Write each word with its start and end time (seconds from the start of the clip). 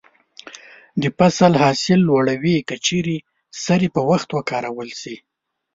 د 1.01 1.03
فصل 1.17 1.51
حاصل 1.61 1.99
لوړوي 2.09 2.57
که 2.67 2.75
چیرې 2.85 3.17
سرې 3.63 3.87
په 3.95 4.01
وخت 4.09 4.29
وکارول 4.37 4.89
شي. 5.01 5.15